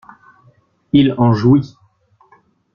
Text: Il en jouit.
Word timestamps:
Il 0.93 1.13
en 1.19 1.31
jouit. 1.35 1.77